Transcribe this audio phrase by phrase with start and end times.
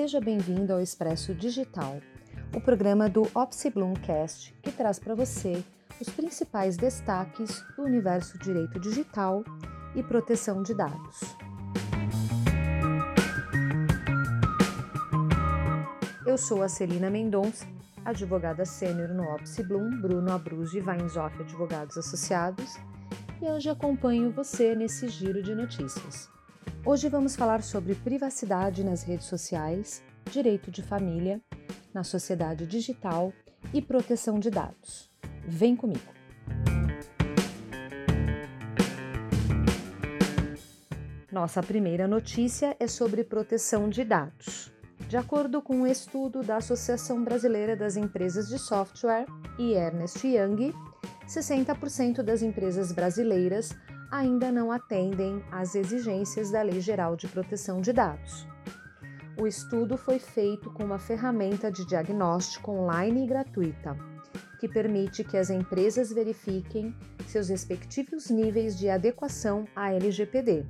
[0.00, 2.00] Seja bem-vindo ao Expresso Digital,
[2.56, 5.62] o programa do Opsi Bloomcast que traz para você
[6.00, 9.44] os principais destaques do universo direito digital
[9.94, 11.20] e proteção de dados.
[16.26, 17.66] Eu sou a Celina Mendonça,
[18.02, 22.78] advogada sênior no Opsi Bloom, Bruno Abruzzi e Weinzoff Advogados Associados,
[23.42, 26.39] e hoje acompanho você nesse giro de notícias.
[26.84, 31.40] Hoje vamos falar sobre privacidade nas redes sociais, direito de família,
[31.92, 33.32] na sociedade digital
[33.72, 35.10] e proteção de dados.
[35.46, 36.20] Vem comigo!
[41.30, 44.72] Nossa primeira notícia é sobre proteção de dados.
[45.08, 49.26] De acordo com um estudo da Associação Brasileira das Empresas de Software
[49.58, 50.72] e Ernest Young,
[51.26, 53.70] 60% das empresas brasileiras
[54.10, 58.46] ainda não atendem às exigências da Lei Geral de Proteção de Dados.
[59.40, 63.96] O estudo foi feito com uma ferramenta de diagnóstico online e gratuita,
[64.58, 66.94] que permite que as empresas verifiquem
[67.26, 70.66] seus respectivos níveis de adequação à LGPD.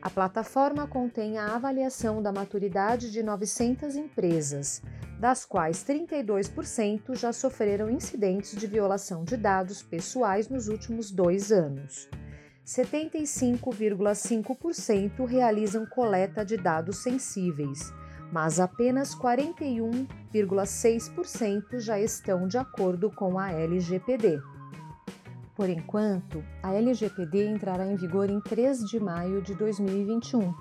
[0.00, 4.82] A plataforma contém a avaliação da maturidade de 900 empresas,
[5.20, 12.08] das quais 32% já sofreram incidentes de violação de dados pessoais nos últimos dois anos.
[12.66, 17.92] 75,5% realizam coleta de dados sensíveis,
[18.32, 24.40] mas apenas 41,6% já estão de acordo com a LGPD.
[25.54, 30.54] Por enquanto, a LGPD entrará em vigor em 3 de maio de 2021,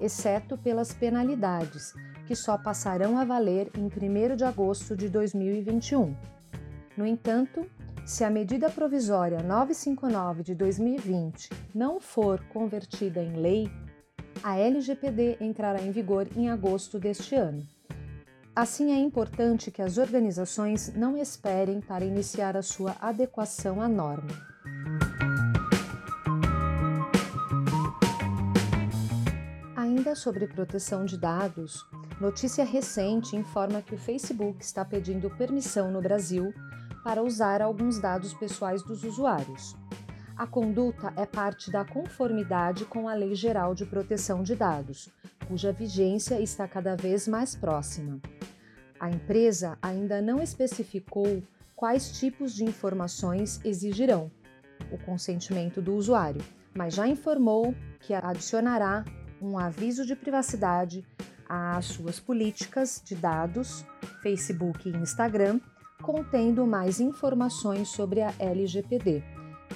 [0.00, 1.94] exceto pelas penalidades,
[2.26, 6.16] que só passarão a valer em 1 de agosto de 2021.
[6.96, 7.64] No entanto,
[8.04, 13.70] se a medida provisória 959 de 2020 não for convertida em lei,
[14.42, 17.66] a LGPD entrará em vigor em agosto deste ano.
[18.54, 24.52] Assim, é importante que as organizações não esperem para iniciar a sua adequação à norma.
[29.76, 31.86] Ainda sobre proteção de dados,
[32.20, 36.52] notícia recente informa que o Facebook está pedindo permissão no Brasil
[37.02, 39.76] para usar alguns dados pessoais dos usuários.
[40.36, 45.10] A conduta é parte da conformidade com a Lei Geral de Proteção de Dados,
[45.46, 48.20] cuja vigência está cada vez mais próxima.
[48.98, 51.42] A empresa ainda não especificou
[51.76, 54.30] quais tipos de informações exigirão
[54.90, 56.40] o consentimento do usuário,
[56.74, 59.04] mas já informou que adicionará
[59.40, 61.04] um aviso de privacidade
[61.48, 63.84] às suas políticas de dados,
[64.22, 65.60] Facebook e Instagram,
[66.02, 69.22] contendo mais informações sobre a LGPD,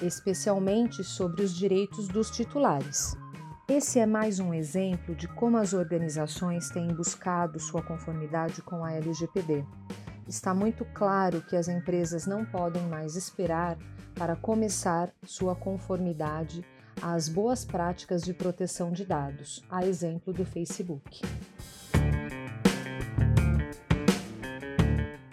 [0.01, 3.15] especialmente sobre os direitos dos titulares.
[3.67, 8.93] Esse é mais um exemplo de como as organizações têm buscado sua conformidade com a
[8.93, 9.65] LGPD.
[10.27, 13.77] Está muito claro que as empresas não podem mais esperar
[14.13, 16.63] para começar sua conformidade
[17.01, 21.21] às boas práticas de proteção de dados, a exemplo do Facebook.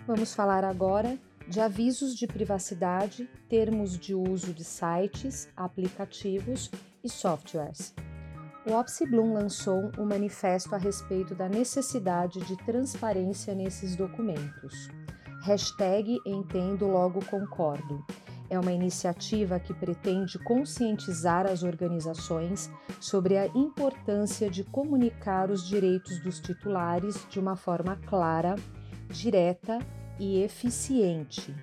[0.06, 6.70] Vamos falar agora de avisos de privacidade, termos de uso de sites, aplicativos
[7.02, 7.94] e softwares.
[8.66, 14.90] O OpsiBloom lançou um manifesto a respeito da necessidade de transparência nesses documentos.
[15.42, 18.04] Hashtag Entendo Logo Concordo.
[18.50, 22.70] É uma iniciativa que pretende conscientizar as organizações
[23.00, 28.54] sobre a importância de comunicar os direitos dos titulares de uma forma clara
[29.14, 29.78] direta
[30.18, 31.54] e eficiente.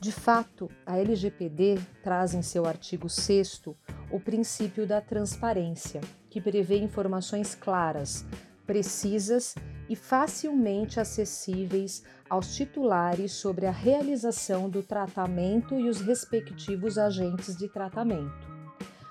[0.00, 3.62] De fato, a LGPD traz em seu artigo 6
[4.12, 8.24] o princípio da transparência, que prevê informações claras,
[8.66, 9.54] precisas
[9.88, 17.68] e facilmente acessíveis aos titulares sobre a realização do tratamento e os respectivos agentes de
[17.68, 18.46] tratamento.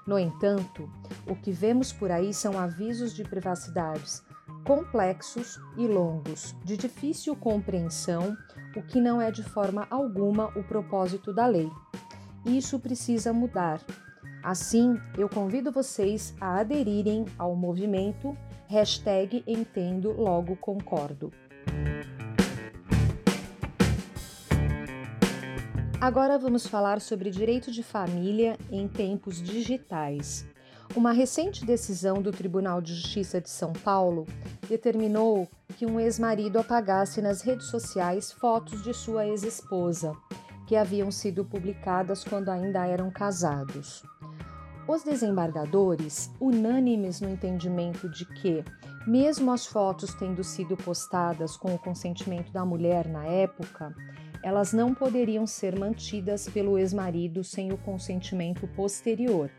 [0.05, 0.89] No entanto,
[1.25, 4.23] o que vemos por aí são avisos de privacidades
[4.67, 8.35] complexos e longos, de difícil compreensão,
[8.75, 11.71] o que não é de forma alguma o propósito da lei.
[12.45, 13.79] Isso precisa mudar.
[14.43, 18.37] Assim, eu convido vocês a aderirem ao movimento
[18.67, 21.31] hashtag Entendo Logo Concordo.
[26.01, 30.45] Agora vamos falar sobre direito de família em tempos digitais.
[30.97, 34.25] Uma recente decisão do Tribunal de Justiça de São Paulo
[34.67, 35.47] determinou
[35.77, 40.13] que um ex-marido apagasse nas redes sociais fotos de sua ex-esposa,
[40.65, 44.01] que haviam sido publicadas quando ainda eram casados.
[44.87, 48.63] Os desembargadores, unânimes no entendimento de que
[49.07, 53.95] Mesmo as fotos tendo sido postadas com o consentimento da mulher na época,
[54.43, 59.49] elas não poderiam ser mantidas pelo ex-marido sem o consentimento posterior.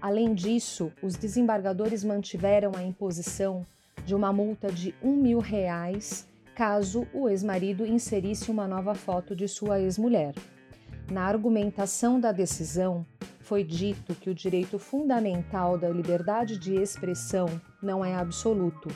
[0.00, 3.66] Além disso, os desembargadores mantiveram a imposição
[4.04, 9.48] de uma multa de um mil reais caso o ex-marido inserisse uma nova foto de
[9.48, 10.34] sua ex-mulher.
[11.10, 13.04] Na argumentação da decisão,
[13.40, 17.48] foi dito que o direito fundamental da liberdade de expressão
[17.82, 18.88] não é absoluto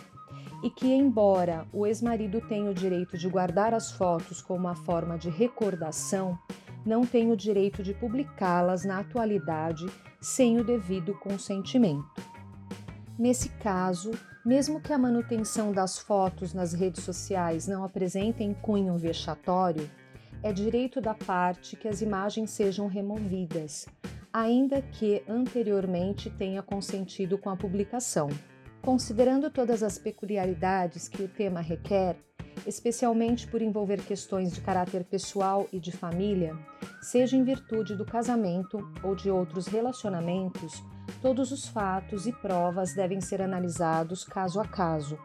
[0.63, 5.19] e que, embora o ex-marido tenha o direito de guardar as fotos como uma forma
[5.19, 6.39] de recordação,
[6.85, 9.87] não tem o direito de publicá-las na atualidade
[10.21, 12.23] sem o devido consentimento.
[13.19, 14.11] Nesse caso,
[14.45, 19.89] mesmo que a manutenção das fotos nas redes sociais não apresentem cunho vexatório,
[20.43, 23.87] é direito da parte que as imagens sejam removidas,
[24.31, 28.29] ainda que anteriormente tenha consentido com a publicação.
[28.83, 32.17] Considerando todas as peculiaridades que o tema requer,
[32.67, 36.55] especialmente por envolver questões de caráter pessoal e de família,
[37.05, 40.83] seja em virtude do casamento ou de outros relacionamentos,
[41.21, 45.19] todos os fatos e provas devem ser analisados caso a caso,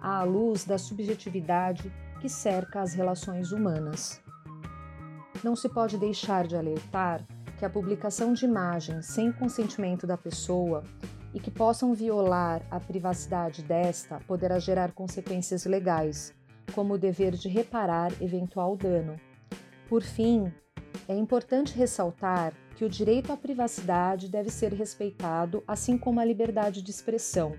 [0.00, 1.92] à luz da subjetividade
[2.22, 4.22] que cerca as relações humanas.
[5.44, 7.22] Não se pode deixar de alertar
[7.58, 10.84] que a publicação de imagens sem consentimento da pessoa
[11.34, 16.32] e que possam violar a privacidade desta poderá gerar consequências legais,
[16.74, 19.20] como o dever de reparar eventual dano.
[19.86, 20.50] Por fim,
[21.08, 26.82] é importante ressaltar que o direito à privacidade deve ser respeitado, assim como a liberdade
[26.82, 27.54] de expressão.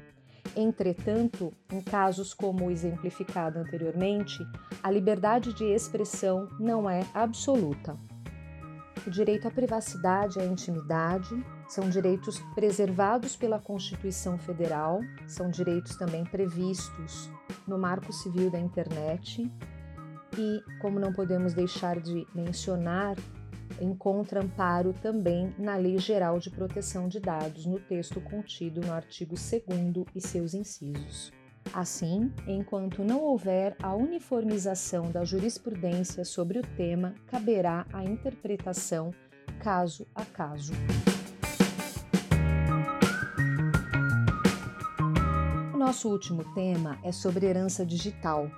[0.55, 4.37] Entretanto, em casos como o exemplificado anteriormente,
[4.81, 7.97] a liberdade de expressão não é absoluta.
[9.05, 11.35] O direito à privacidade e à intimidade
[11.67, 17.29] são direitos preservados pela Constituição Federal, são direitos também previstos
[17.67, 19.49] no Marco Civil da Internet
[20.37, 23.15] e, como não podemos deixar de mencionar,
[23.81, 29.35] encontra amparo também na Lei Geral de Proteção de Dados, no texto contido no artigo
[29.35, 31.31] 2 e seus incisos.
[31.73, 39.11] Assim, enquanto não houver a uniformização da jurisprudência sobre o tema, caberá a interpretação
[39.59, 40.73] caso a caso.
[45.73, 48.49] O nosso último tema é sobre herança digital.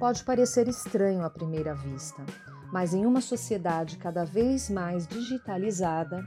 [0.00, 2.24] Pode parecer estranho à primeira vista,
[2.72, 6.24] mas em uma sociedade cada vez mais digitalizada,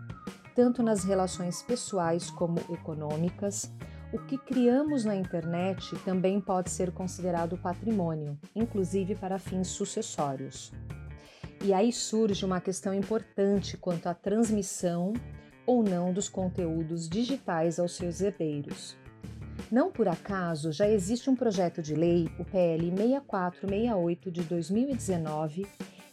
[0.55, 3.73] tanto nas relações pessoais como econômicas,
[4.13, 10.71] o que criamos na internet também pode ser considerado patrimônio, inclusive para fins sucessórios.
[11.63, 15.13] E aí surge uma questão importante quanto à transmissão
[15.65, 18.95] ou não dos conteúdos digitais aos seus herdeiros.
[19.73, 25.65] Não por acaso já existe um projeto de lei, o PL 6468 de 2019,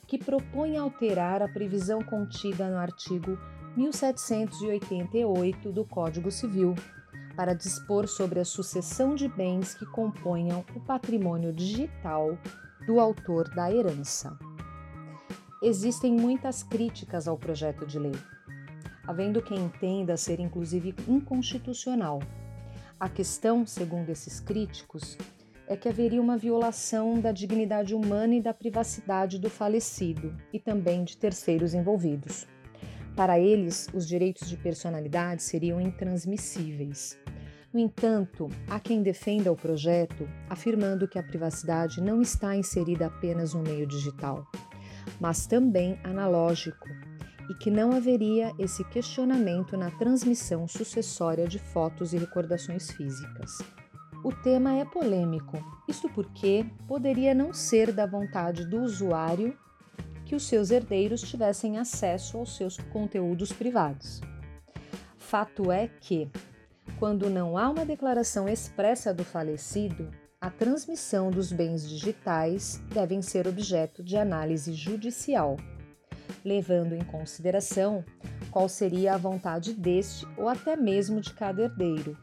[0.07, 3.39] que propõe alterar a previsão contida no artigo
[3.77, 6.75] 1788 do Código Civil,
[7.37, 12.39] para dispor sobre a sucessão de bens que componham o patrimônio digital
[12.87, 14.39] do autor da herança.
[15.63, 18.17] Existem muitas críticas ao projeto de lei,
[19.07, 22.21] havendo quem entenda ser inclusive inconstitucional
[23.01, 25.17] a questão, segundo esses críticos,
[25.67, 31.03] é que haveria uma violação da dignidade humana e da privacidade do falecido e também
[31.03, 32.47] de terceiros envolvidos.
[33.17, 37.19] Para eles, os direitos de personalidade seriam intransmissíveis.
[37.73, 43.55] No entanto, há quem defenda o projeto afirmando que a privacidade não está inserida apenas
[43.55, 44.47] no meio digital,
[45.19, 46.87] mas também analógico,
[47.49, 53.59] e que não haveria esse questionamento na transmissão sucessória de fotos e recordações físicas.
[54.23, 55.57] O tema é polêmico,
[55.89, 59.57] isto porque poderia não ser da vontade do usuário
[60.27, 64.21] que os seus herdeiros tivessem acesso aos seus conteúdos privados.
[65.17, 66.31] Fato é que,
[66.99, 73.47] quando não há uma declaração expressa do falecido, a transmissão dos bens digitais devem ser
[73.47, 75.57] objeto de análise judicial
[76.45, 78.05] levando em consideração
[78.51, 82.17] qual seria a vontade deste ou até mesmo de cada herdeiro.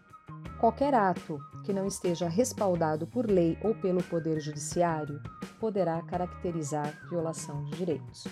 [0.60, 5.22] Qualquer ato que não esteja respaldado por lei ou pelo Poder Judiciário
[5.60, 8.26] poderá caracterizar violação de direitos.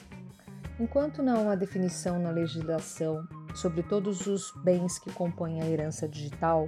[0.79, 6.67] Enquanto não há definição na legislação sobre todos os bens que compõem a herança digital,